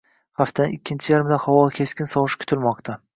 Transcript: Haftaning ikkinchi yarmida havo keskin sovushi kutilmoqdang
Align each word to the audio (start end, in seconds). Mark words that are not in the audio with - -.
Haftaning 0.39 0.71
ikkinchi 0.77 1.11
yarmida 1.13 1.39
havo 1.43 1.59
keskin 1.75 2.09
sovushi 2.15 2.41
kutilmoqdang 2.45 3.01